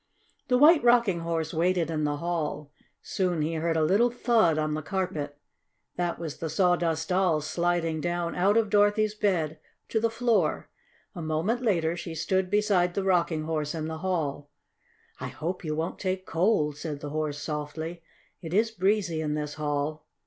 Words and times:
The 0.47 0.57
White 0.57 0.83
Rocking 0.83 1.19
Horse 1.19 1.53
waited 1.53 1.91
in 1.91 2.05
the 2.05 2.17
hall. 2.17 2.71
Soon 3.03 3.43
he 3.43 3.53
heard 3.53 3.77
a 3.77 3.83
little 3.83 4.09
thud 4.09 4.57
on 4.57 4.73
the 4.73 4.81
carpet. 4.81 5.37
That 5.95 6.17
was 6.17 6.37
the 6.37 6.49
Sawdust 6.49 7.09
Doll 7.09 7.39
sliding 7.41 8.01
down 8.01 8.33
out 8.33 8.57
of 8.57 8.71
Dorothy's 8.71 9.13
bed 9.13 9.59
to 9.89 9.99
the 9.99 10.09
floor. 10.09 10.71
A 11.13 11.21
moment 11.21 11.61
later 11.61 11.95
she 11.95 12.15
stood 12.15 12.49
beside 12.49 12.95
the 12.95 13.03
Rocking 13.03 13.43
Horse 13.43 13.75
in 13.75 13.87
the 13.87 13.99
hall. 13.99 14.49
"I 15.19 15.27
hope 15.27 15.63
you 15.63 15.75
won't 15.75 15.99
take 15.99 16.25
cold," 16.25 16.77
said 16.77 16.99
the 16.99 17.11
Horse 17.11 17.37
softly. 17.39 18.01
"It 18.41 18.55
is 18.55 18.71
breezy 18.71 19.21
in 19.21 19.35
this 19.35 19.53
hall." 19.53 20.07